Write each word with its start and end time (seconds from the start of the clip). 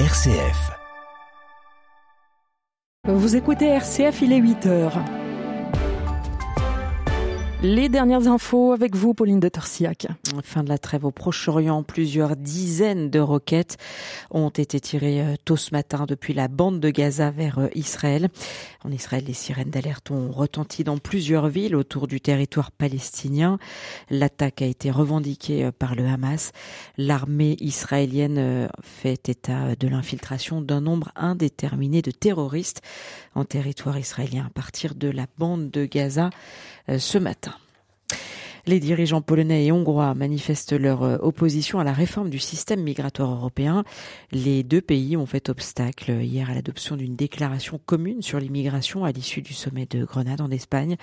RCF. 0.00 0.72
Vous 3.06 3.36
écoutez 3.36 3.66
RCF, 3.66 4.22
il 4.22 4.32
est 4.32 4.38
8 4.38 4.66
heures. 4.66 4.98
Les 7.66 7.88
dernières 7.88 8.28
infos 8.28 8.72
avec 8.72 8.94
vous, 8.94 9.14
Pauline 9.14 9.40
de 9.40 9.48
Torsiac. 9.48 10.06
Fin 10.42 10.64
de 10.64 10.68
la 10.68 10.76
trêve 10.76 11.06
au 11.06 11.10
Proche-Orient, 11.10 11.82
plusieurs 11.82 12.36
dizaines 12.36 13.08
de 13.08 13.18
roquettes 13.18 13.78
ont 14.30 14.50
été 14.50 14.80
tirées 14.80 15.22
euh, 15.22 15.36
tôt 15.46 15.56
ce 15.56 15.70
matin 15.70 16.04
depuis 16.06 16.34
la 16.34 16.48
bande 16.48 16.78
de 16.78 16.90
Gaza 16.90 17.30
vers 17.30 17.58
euh, 17.58 17.68
Israël. 17.74 18.28
En 18.84 18.90
Israël, 18.90 19.24
les 19.26 19.32
sirènes 19.32 19.70
d'alerte 19.70 20.10
ont 20.10 20.30
retenti 20.30 20.84
dans 20.84 20.98
plusieurs 20.98 21.48
villes 21.48 21.74
autour 21.74 22.06
du 22.06 22.20
territoire 22.20 22.70
palestinien. 22.70 23.58
L'attaque 24.10 24.60
a 24.60 24.66
été 24.66 24.90
revendiquée 24.90 25.64
euh, 25.64 25.72
par 25.72 25.94
le 25.94 26.04
Hamas. 26.06 26.52
L'armée 26.98 27.56
israélienne 27.60 28.68
fait 28.82 29.30
état 29.30 29.74
de 29.74 29.88
l'infiltration 29.88 30.60
d'un 30.60 30.82
nombre 30.82 31.12
indéterminé 31.16 32.02
de 32.02 32.10
terroristes 32.10 32.82
en 33.34 33.46
territoire 33.46 33.98
israélien 33.98 34.44
à 34.48 34.50
partir 34.50 34.94
de 34.94 35.08
la 35.08 35.24
bande 35.38 35.70
de 35.70 35.86
Gaza 35.86 36.28
ce 36.88 37.18
matin. 37.18 37.54
Les 38.66 38.80
dirigeants 38.80 39.20
polonais 39.20 39.66
et 39.66 39.72
hongrois 39.72 40.14
manifestent 40.14 40.72
leur 40.72 41.02
euh, 41.02 41.18
opposition 41.20 41.80
à 41.80 41.84
la 41.84 41.92
réforme 41.92 42.30
du 42.30 42.38
système 42.38 42.82
migratoire 42.82 43.30
européen. 43.30 43.84
Les 44.32 44.62
deux 44.62 44.80
pays 44.80 45.18
ont 45.18 45.26
fait 45.26 45.50
obstacle 45.50 46.12
hier 46.22 46.48
à 46.48 46.54
l'adoption 46.54 46.96
d'une 46.96 47.14
déclaration 47.14 47.78
commune 47.84 48.22
sur 48.22 48.40
l'immigration 48.40 49.04
à 49.04 49.12
l'issue 49.12 49.42
du 49.42 49.52
sommet 49.52 49.84
de 49.84 50.06
Grenade 50.06 50.40
en 50.40 50.50
Espagne. 50.50 50.96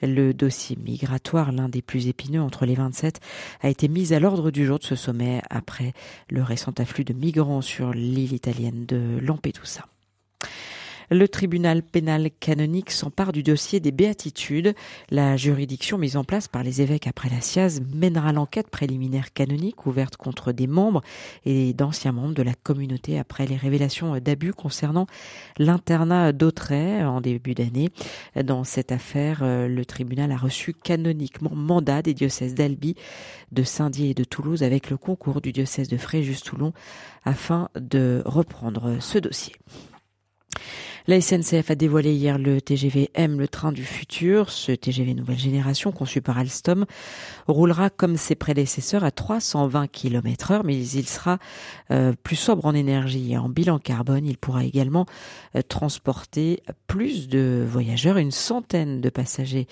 Le 0.00 0.32
dossier 0.32 0.78
migratoire, 0.82 1.52
l'un 1.52 1.68
des 1.68 1.82
plus 1.82 2.08
épineux 2.08 2.40
entre 2.40 2.64
les 2.64 2.76
27, 2.76 3.20
a 3.60 3.68
été 3.68 3.88
mis 3.88 4.14
à 4.14 4.20
l'ordre 4.20 4.50
du 4.50 4.64
jour 4.64 4.78
de 4.78 4.84
ce 4.84 4.96
sommet 4.96 5.42
après 5.50 5.92
le 6.30 6.42
récent 6.42 6.72
afflux 6.78 7.04
de 7.04 7.12
migrants 7.12 7.60
sur 7.60 7.92
l'île 7.92 8.32
italienne 8.32 8.86
de 8.86 9.18
Lampedusa. 9.20 9.84
Le 11.12 11.28
tribunal 11.28 11.82
pénal 11.82 12.30
canonique 12.40 12.90
s'empare 12.90 13.32
du 13.32 13.42
dossier 13.42 13.80
des 13.80 13.92
béatitudes. 13.92 14.74
La 15.10 15.36
juridiction 15.36 15.98
mise 15.98 16.16
en 16.16 16.24
place 16.24 16.48
par 16.48 16.62
les 16.62 16.80
évêques 16.80 17.06
après 17.06 17.28
la 17.28 17.42
SIAZ 17.42 17.82
mènera 17.94 18.32
l'enquête 18.32 18.70
préliminaire 18.70 19.34
canonique 19.34 19.84
ouverte 19.84 20.16
contre 20.16 20.52
des 20.52 20.66
membres 20.66 21.02
et 21.44 21.74
d'anciens 21.74 22.12
membres 22.12 22.32
de 22.32 22.42
la 22.42 22.54
communauté 22.54 23.18
après 23.18 23.44
les 23.44 23.56
révélations 23.56 24.18
d'abus 24.20 24.54
concernant 24.54 25.06
l'internat 25.58 26.32
d'Autray 26.32 27.04
en 27.04 27.20
début 27.20 27.52
d'année. 27.52 27.90
Dans 28.42 28.64
cette 28.64 28.90
affaire, 28.90 29.42
le 29.42 29.84
tribunal 29.84 30.32
a 30.32 30.38
reçu 30.38 30.72
canoniquement 30.72 31.54
mandat 31.54 32.00
des 32.00 32.14
diocèses 32.14 32.54
d'Albi, 32.54 32.94
de 33.52 33.62
Saint-Dié 33.64 34.08
et 34.08 34.14
de 34.14 34.24
Toulouse 34.24 34.62
avec 34.62 34.88
le 34.88 34.96
concours 34.96 35.42
du 35.42 35.52
diocèse 35.52 35.88
de 35.88 35.98
Fréjus-Toulon 35.98 36.72
afin 37.26 37.68
de 37.78 38.22
reprendre 38.24 38.96
ce 39.00 39.18
dossier. 39.18 39.52
La 41.08 41.20
SNCF 41.20 41.70
a 41.70 41.74
dévoilé 41.74 42.12
hier 42.14 42.38
le 42.38 42.60
TGV 42.60 43.10
M, 43.14 43.40
le 43.40 43.48
train 43.48 43.72
du 43.72 43.84
futur. 43.84 44.50
Ce 44.50 44.70
TGV 44.70 45.14
nouvelle 45.14 45.38
génération, 45.38 45.90
conçu 45.90 46.20
par 46.20 46.38
Alstom, 46.38 46.86
roulera 47.48 47.90
comme 47.90 48.16
ses 48.16 48.36
prédécesseurs 48.36 49.02
à 49.02 49.10
320 49.10 49.88
km 49.88 50.52
heure, 50.52 50.64
mais 50.64 50.76
il 50.76 51.08
sera 51.08 51.38
euh, 51.90 52.12
plus 52.22 52.36
sobre 52.36 52.66
en 52.66 52.74
énergie 52.74 53.32
et 53.32 53.38
en 53.38 53.48
bilan 53.48 53.80
carbone. 53.80 54.26
Il 54.26 54.38
pourra 54.38 54.64
également 54.64 55.06
euh, 55.56 55.62
transporter 55.62 56.62
plus 56.86 57.28
de 57.28 57.66
voyageurs, 57.68 58.16
une 58.16 58.30
centaine 58.30 59.00
de 59.00 59.10
passagers 59.10 59.66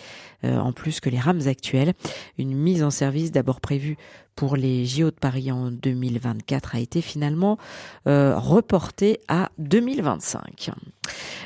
euh, 0.45 0.59
en 0.59 0.73
plus 0.73 0.99
que 0.99 1.11
les 1.11 1.21
rames 1.21 1.47
actuelles. 1.47 1.95
Une 2.39 2.57
mise 2.57 2.83
en 2.83 2.91
service 2.91 3.31
d'abord 3.31 3.61
prévue 3.61 3.97
pour 4.37 4.57
les 4.57 4.87
JO 4.87 5.11
de 5.11 5.17
Paris 5.17 5.53
en 5.53 5.71
2024 5.71 6.75
a 6.75 6.81
été 6.81 7.03
finalement 7.03 7.59
reportée 8.07 9.21
à 9.29 9.51
2025. 9.59 10.71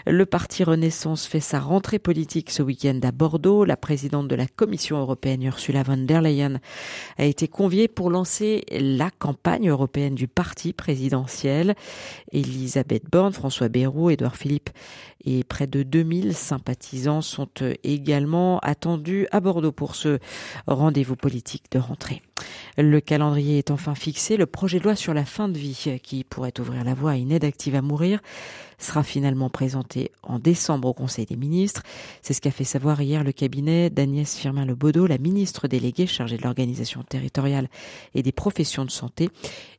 Le 0.07 0.27
parti 0.27 0.65
Renaissance 0.65 1.27
fait 1.27 1.41
sa 1.41 1.61
rentrée 1.61 1.99
politique 1.99 2.51
ce 2.51 2.63
week-end 2.63 2.99
à 3.03 3.11
Bordeaux. 3.11 3.65
La 3.65 3.77
présidente 3.77 4.29
de 4.29 4.35
la 4.35 4.47
Commission 4.47 4.99
européenne, 4.99 5.43
Ursula 5.43 5.83
von 5.83 5.97
der 5.97 6.21
Leyen, 6.21 6.61
a 7.17 7.25
été 7.25 7.49
conviée 7.49 7.89
pour 7.89 8.11
lancer 8.11 8.65
la 8.71 9.11
campagne 9.11 9.71
européenne 9.71 10.15
du 10.15 10.29
parti 10.29 10.73
présidentiel. 10.73 11.75
Elisabeth 12.33 13.05
Borne, 13.11 13.33
François 13.33 13.69
Bayrou, 13.69 14.11
Édouard 14.11 14.37
Philippe 14.37 14.71
et 15.25 15.43
près 15.43 15.67
de 15.67 15.83
2000 15.83 16.35
sympathisants 16.35 17.23
sont 17.23 17.49
également 17.83 18.59
attendus 18.59 19.27
à 19.31 19.41
Bordeaux 19.41 19.73
pour 19.73 19.95
ce 19.95 20.19
rendez-vous 20.67 21.17
politique 21.17 21.65
de 21.71 21.79
rentrée. 21.79 22.21
Le 22.77 23.01
calendrier 23.01 23.59
est 23.59 23.71
enfin 23.71 23.95
fixé. 23.95 24.37
Le 24.37 24.47
projet 24.47 24.79
de 24.79 24.85
loi 24.85 24.97
sur 24.97 25.15
la 25.15 25.25
fin 25.25 25.49
de 25.49 25.59
vie, 25.59 25.99
qui 26.03 26.25
pourrait 26.25 26.59
ouvrir 26.59 26.85
la 26.85 26.95
voie 26.95 27.13
à 27.13 27.17
une 27.17 27.33
aide 27.33 27.45
active 27.45 27.75
à 27.75 27.83
mourir, 27.83 28.21
sera 28.79 29.03
finalement 29.03 29.51
présenté 29.51 30.11
en 30.23 30.39
décembre 30.39 30.89
au 30.89 30.95
Conseil 30.95 31.27
des 31.27 31.37
ministres. 31.37 31.83
C'est 32.23 32.35
ce 32.35 32.41
qu'a 32.41 32.51
fait 32.51 32.65
savoir 32.65 33.01
hier 33.01 33.25
le 33.25 33.33
cabinet 33.33 33.91
d'Agnès 33.91 34.37
Firmin 34.37 34.67
Baudot, 34.75 35.07
la 35.07 35.19
ministre 35.19 35.69
déléguée 35.69 36.07
chargée 36.07 36.37
de 36.37 36.43
l'organisation 36.43 37.03
territoriale 37.03 37.69
et 38.15 38.23
des 38.23 38.33
professions 38.33 38.85
de 38.85 38.91
santé. 38.91 39.31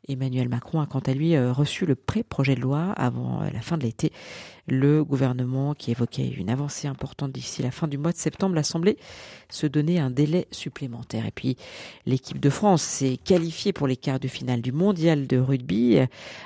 Emmanuel 0.08 0.50
Macron 0.50 0.82
a 0.82 0.86
quant 0.86 1.00
à 1.00 1.14
lui 1.14 1.36
euh, 1.36 1.52
reçu 1.52 1.86
le 1.86 1.96
pré-projet 1.96 2.56
de 2.56 2.62
loi 2.62 2.92
avant 2.92 3.42
euh, 3.42 3.50
la 3.52 3.62
fin 3.62 3.78
de 3.78 3.84
l'été. 3.84 4.12
Le 4.68 5.04
gouvernement, 5.04 5.76
qui 5.76 5.92
évoquait 5.92 6.28
une 6.28 6.50
avancée 6.50 6.88
importante 6.88 7.32
d'ici 7.32 7.62
la 7.62 7.70
fin 7.70 7.88
du 7.88 8.00
mois 8.00 8.12
de 8.12 8.18
septembre, 8.18 8.56
l'Assemblée 8.56 8.98
se 9.50 9.68
donnait 9.68 10.00
un 10.00 10.10
délai 10.10 10.48
supplémentaire. 10.52 11.28
Et 11.28 11.32
puis, 11.32 11.56
l'équipe 12.08 12.40
de 12.40 12.50
France 12.50 12.82
s'est 12.82 13.18
qualifiée 13.24 13.74
pour 13.74 13.88
les 13.88 13.96
quarts 13.96 14.20
de 14.20 14.28
finale 14.28 14.62
du 14.62 14.72
mondial 14.72 15.28
de 15.28 15.38
rugby 15.38 16.00
euh, 16.00 16.06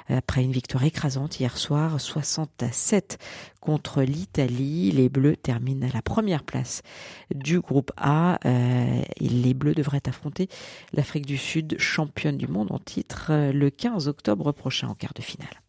après 0.09 0.43
une 0.43 0.51
victoire 0.51 0.83
écrasante 0.83 1.39
hier 1.39 1.57
soir, 1.57 1.99
60 1.99 2.38
à 2.61 2.71
7 2.71 3.17
contre 3.59 4.01
l'Italie. 4.01 4.91
Les 4.91 5.09
Bleus 5.09 5.35
terminent 5.35 5.87
à 5.87 5.93
la 5.93 6.01
première 6.01 6.43
place 6.43 6.81
du 7.33 7.59
groupe 7.59 7.91
A. 7.97 8.39
et 8.45 9.29
les 9.29 9.53
Bleus 9.53 9.75
devraient 9.75 10.07
affronter 10.07 10.47
l'Afrique 10.93 11.25
du 11.25 11.37
Sud, 11.37 11.79
championne 11.79 12.37
du 12.37 12.47
monde 12.47 12.71
en 12.71 12.79
titre, 12.79 13.31
le 13.51 13.69
15 13.69 14.07
octobre 14.07 14.51
prochain 14.51 14.87
en 14.89 14.95
quart 14.95 15.13
de 15.13 15.21
finale. 15.21 15.61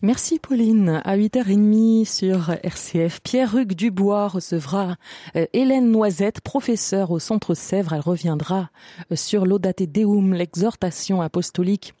Merci 0.00 0.38
Pauline. 0.38 1.02
À 1.04 1.16
8h30 1.16 2.04
sur 2.04 2.50
RCF, 2.62 3.20
Pierre-Hugues 3.20 3.74
Dubois 3.74 4.28
recevra 4.28 4.96
euh, 5.34 5.46
Hélène 5.52 5.90
Noisette, 5.90 6.40
professeure 6.40 7.10
au 7.10 7.18
Centre 7.18 7.54
Sèvres. 7.54 7.92
Elle 7.94 8.00
reviendra 8.00 8.70
euh, 9.10 9.16
sur 9.16 9.44
l'Audate 9.44 9.82
Deum, 9.82 10.34
l'exhortation 10.34 11.20
apostolique 11.20 11.94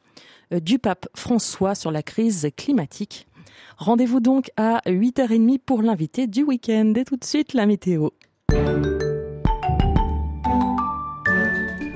euh, 0.52 0.60
du 0.60 0.78
pape 0.78 1.08
François 1.14 1.74
sur 1.74 1.90
la 1.90 2.02
crise 2.02 2.48
climatique. 2.56 3.26
Rendez-vous 3.76 4.20
donc 4.20 4.50
à 4.56 4.80
8h30 4.86 5.58
pour 5.58 5.82
l'invité 5.82 6.26
du 6.26 6.42
week-end. 6.42 6.92
Et 6.96 7.04
tout 7.04 7.16
de 7.16 7.24
suite, 7.24 7.54
la 7.54 7.66
météo. 7.66 8.10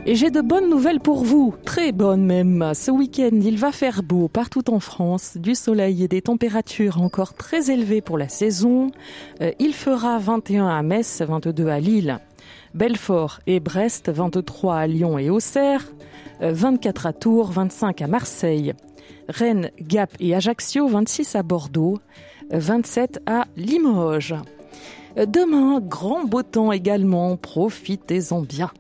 Et 0.04 0.16
j'ai 0.16 0.30
de 0.30 0.40
bonnes 0.40 0.68
nouvelles 0.68 0.98
pour 0.98 1.22
vous, 1.22 1.54
très 1.64 1.92
bonnes 1.92 2.26
même. 2.26 2.72
Ce 2.74 2.90
week-end, 2.90 3.30
il 3.32 3.56
va 3.56 3.70
faire 3.70 4.02
beau 4.02 4.26
partout 4.26 4.68
en 4.68 4.80
France, 4.80 5.36
du 5.36 5.54
soleil 5.54 6.02
et 6.02 6.08
des 6.08 6.22
températures 6.22 7.00
encore 7.00 7.34
très 7.34 7.70
élevées 7.70 8.00
pour 8.00 8.18
la 8.18 8.28
saison. 8.28 8.90
Euh, 9.40 9.52
il 9.60 9.72
fera 9.72 10.18
21 10.18 10.66
à 10.66 10.82
Metz, 10.82 11.22
22 11.22 11.68
à 11.68 11.78
Lille, 11.78 12.18
Belfort 12.74 13.40
et 13.46 13.60
Brest, 13.60 14.10
23 14.10 14.76
à 14.76 14.86
Lyon 14.86 15.18
et 15.18 15.30
Auxerre, 15.30 15.84
24 16.40 17.06
euh, 17.06 17.08
à 17.08 17.12
Tours, 17.12 17.50
25 17.52 18.02
à 18.02 18.06
Marseille, 18.06 18.74
Rennes, 19.28 19.70
Gap 19.80 20.10
et 20.20 20.34
Ajaccio, 20.34 20.88
26 20.88 21.36
à 21.36 21.42
Bordeaux, 21.42 21.98
27 22.50 23.20
à 23.26 23.44
Limoges. 23.56 24.34
Demain, 25.16 25.80
grand 25.80 26.24
beau 26.24 26.42
temps 26.42 26.72
également, 26.72 27.36
profitez-en 27.36 28.40
bien. 28.40 28.70